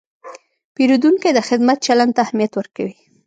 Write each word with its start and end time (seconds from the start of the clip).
پیرودونکی 0.75 1.29
د 1.33 1.39
خدمت 1.47 1.77
چلند 1.87 2.11
ته 2.15 2.19
اهمیت 2.25 2.51
ورکوي. 2.55 2.93